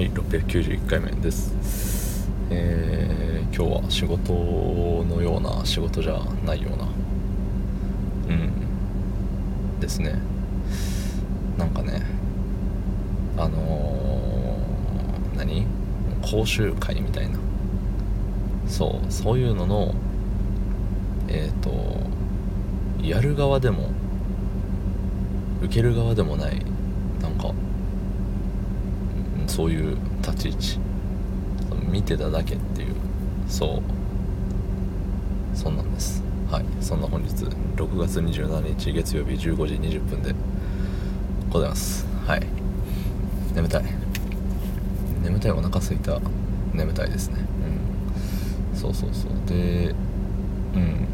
[0.00, 2.26] はい691回目です。
[2.48, 6.88] えー、今日は仕事のような仕事じゃないような
[8.30, 10.14] うんですね。
[11.58, 12.00] なんかね
[13.36, 15.66] あのー、何？
[16.22, 17.38] 講習会みたいな。
[18.66, 19.94] そうそういうのの
[21.28, 23.90] えっ、ー、とやる側でも
[25.60, 26.58] 受ける側でもない
[27.20, 27.52] なんか
[29.50, 30.78] そういう立ち位置。
[31.90, 32.94] 見てただけっていう。
[33.48, 33.82] そ
[35.54, 35.56] う。
[35.56, 36.22] そんなんです。
[36.48, 36.64] はい。
[36.80, 37.44] そんな本日
[37.76, 40.32] 6月27日月曜日15時20分で
[41.50, 42.06] ございます。
[42.24, 42.46] はい。
[43.52, 43.84] 眠たい。
[45.24, 46.20] 眠たいお腹すいた。
[46.72, 47.38] 眠たいですね。
[48.72, 48.78] うん。
[48.78, 49.32] そうそうそう。
[49.46, 49.92] で
[50.76, 51.08] うん。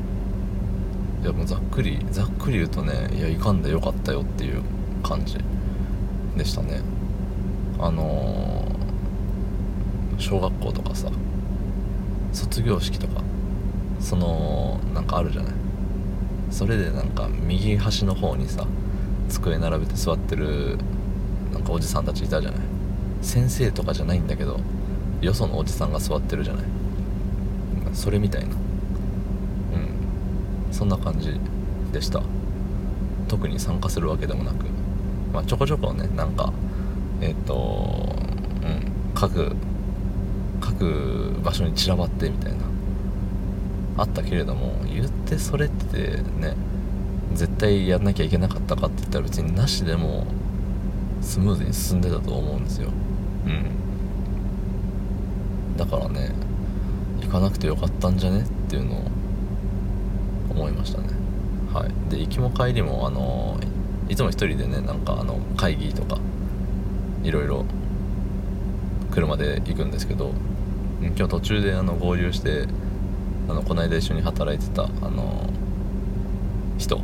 [1.22, 4.62] いやもうざっくりざっくり言うとねいやいかんでよかったよっていう
[5.02, 5.38] 感じ
[6.36, 6.82] でしたね。
[7.78, 11.10] あのー、小学校とかさ
[12.32, 13.22] 卒業式とか
[14.00, 15.52] そのなんかあるじゃない？
[16.50, 18.66] それでなんか右端の方にさ
[19.28, 20.78] 机並べて座ってる
[21.52, 22.60] なんかおじさんたちいたじゃない？
[23.22, 24.60] 先生とかじゃないんだけど
[25.20, 26.64] よそのおじさんが座ってるじゃない？
[27.92, 28.54] それみたいな。
[28.54, 28.58] うん。
[30.70, 31.40] そんな感じ
[31.92, 32.22] でした。
[33.26, 34.66] 特に参加するわけでもなく。
[35.32, 36.52] まあちょこちょこねなんか
[37.20, 38.14] えっ、と
[38.62, 39.54] うん各
[40.60, 42.66] 各場所に散らばってみたいな。
[43.98, 46.54] あったけれども言ってそれってね
[47.32, 50.26] 絶対やんなきゃいけなかったかって言ったら別になしでも
[51.20, 52.90] スムーズに進んでたと思うんですよ。
[53.46, 53.66] うん。
[55.76, 56.32] だからね
[57.22, 59.02] 行かなくてよかったんじゃねっていうのを
[60.50, 61.08] 思いましたね。
[61.72, 62.10] はい。
[62.10, 63.58] で行きも帰りもあの
[64.08, 66.18] いつも一人でねなんかあの会議とか
[67.22, 67.64] いろいろ
[69.10, 70.32] 車で行くんですけど
[71.00, 72.66] 今日途中であの合流して
[73.48, 75.48] あのこの間一緒に働いてたあの
[76.78, 77.00] 人、う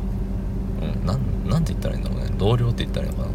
[1.03, 2.27] ん、なんなんて言ったらいいんだろうね。
[2.37, 3.33] 同僚って言ったらいいのかな。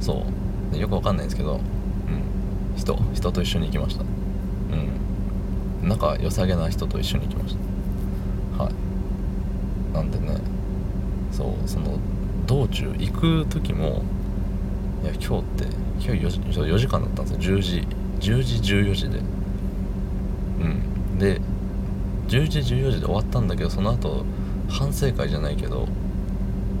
[0.00, 0.24] そ
[0.72, 0.78] う。
[0.78, 2.96] よくわかんないんですけど、うん、人。
[3.14, 4.02] 人と一緒に行きました。
[4.02, 5.88] うん。
[5.88, 7.56] 仲良さげな人と一緒に行きまし
[8.56, 8.64] た。
[8.64, 8.74] はい。
[9.94, 10.38] なんでね
[11.32, 11.98] そうその
[12.46, 14.02] 道中行く時も
[15.06, 15.64] や今日って
[15.98, 17.86] 今日 4, 時4時間だったんですよ10時
[18.20, 19.18] 10時14時で。
[19.18, 19.22] う
[20.64, 21.18] ん。
[21.18, 21.40] で
[22.28, 24.24] 10時14時で終わったんだけどその後
[24.68, 25.86] 反省会じゃないけど、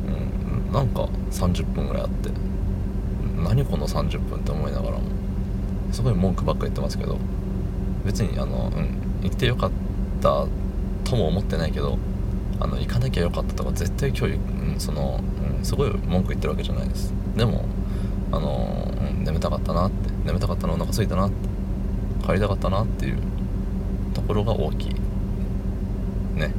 [0.06, 2.30] うん、なんか30分ぐらいあって
[3.36, 5.16] 何この30分って思いながらも。
[5.92, 7.16] すごい文句ばっか言ってますけど
[8.04, 9.70] 別にあの、うん、行ってよかっ
[10.20, 10.46] た
[11.04, 11.96] とも思ってないけど
[12.60, 15.20] あの行かなきゃよかったとか絶対今日、うん、その、
[15.58, 17.12] うん、すごい文句言ってるわけじゃないです。
[17.36, 17.64] でも
[18.32, 21.36] あのー、眠たかったなって眠たかったのお腹すいたなって
[22.26, 23.18] 帰りたかったなっていう
[24.14, 24.94] ところが大きい。
[26.34, 26.52] ね。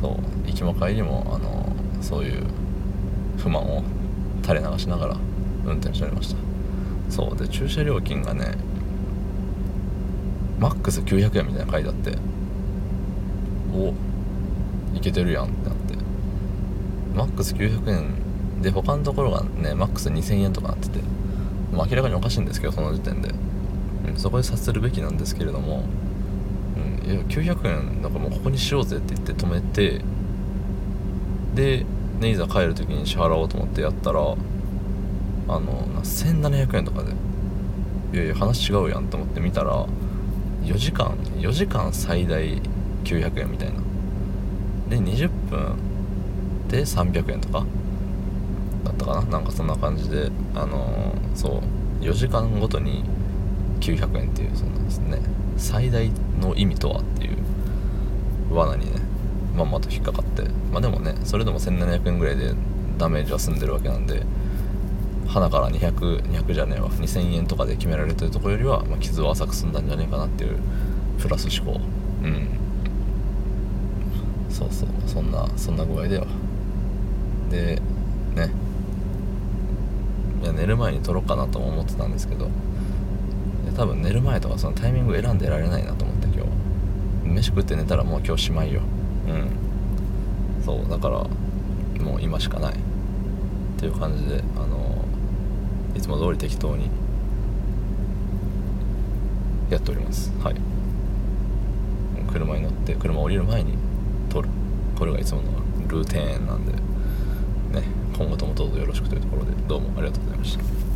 [0.00, 0.12] そう。
[0.46, 2.44] 行きも帰りも、あのー、そういう
[3.36, 3.82] 不満を
[4.42, 5.16] 垂れ流しながら
[5.64, 6.40] 運転しておりました。
[7.10, 7.36] そう。
[7.36, 8.56] で駐車料金がね
[10.58, 12.18] マックス900円みたいな書いてあって
[13.74, 13.92] お
[14.96, 15.88] いけてるやんってなって。
[17.14, 18.27] マックス900円
[18.62, 21.00] で他のところがねマックス2000円とかなってて、
[21.72, 23.30] まあ、明らかにおかしいんですけどその時点で、
[24.08, 25.84] うん、そこで察するべきなんですけれども、
[26.76, 30.02] うん、いや900円だからもうここにしようぜって言って止めて
[31.54, 31.86] で、
[32.20, 37.12] ね、いざ帰る時に支払おうと思ってやったらあの1700円とかで
[38.12, 39.86] いやいや話違うやんと思って見たら
[40.62, 42.42] 4時間4時間最大
[43.04, 43.80] 900円みたいな。
[44.90, 45.76] で20分
[46.68, 47.64] で300円とか。
[48.84, 49.22] だったかな。
[49.22, 51.62] なんかそんな感じであのー、そ
[52.00, 53.04] う4時間ごとに
[53.80, 55.18] 900円っていうそのですね。
[55.56, 57.36] 最大の意味とはっていう
[58.54, 59.00] 罠にね
[59.56, 60.42] まんまと引っかかって。
[60.72, 62.52] まあでもねそれでも1700円ぐらいで
[62.98, 64.22] ダメージは済んでるわけなんで
[65.26, 66.90] 鼻から200200じゃねえわ。
[66.90, 70.58] 2000円とかで決められてるとこよりは、まあ、傷は浅く済んだんじゃねえかなっていう
[71.18, 71.80] プラス思考。
[72.22, 72.48] うん。
[74.48, 74.88] そうそう。
[75.06, 76.26] そんなそんな具合では
[77.50, 77.80] で
[78.34, 78.50] ね。
[80.42, 82.48] いや寝る前に撮ろうかなとも思ってたんですけど。
[83.78, 86.44] 多分寝る前とかそのタイミング選んでられないなと思って今
[87.22, 88.80] 日飯食って寝たらもう今日しまいよ。
[89.28, 90.64] うん。
[90.64, 91.18] そうだから
[92.04, 92.74] もう今しかない。
[92.74, 92.76] っ
[93.78, 95.04] ていう感じであの
[95.94, 96.90] いつも通り適当に
[99.70, 100.32] やっております。
[100.42, 100.56] はい。
[102.32, 103.74] 車に乗って車降りる前に
[104.28, 104.48] 撮る。
[104.98, 105.52] これがいつもの
[105.86, 106.72] ルーティンなんで。
[106.72, 107.86] ね。
[108.18, 110.87] 今後ともどうぞよろしくというところでどうもありがとうございました。